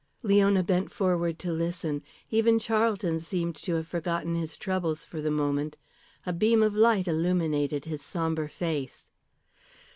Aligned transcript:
Leona 0.23 0.63
bent 0.63 0.91
forward 0.91 1.37
to 1.37 1.51
listen. 1.53 2.01
Even 2.31 2.57
Charlton 2.57 3.19
seemed 3.19 3.55
to 3.57 3.75
have 3.75 3.85
forgotten 3.87 4.33
his 4.33 4.57
troubles 4.57 5.03
for 5.03 5.21
the 5.21 5.29
moment. 5.29 5.77
A 6.25 6.33
beam 6.33 6.63
of 6.63 6.73
light 6.73 7.07
illuminated 7.07 7.85
his 7.85 8.01
sombre 8.01 8.49
face. 8.49 9.09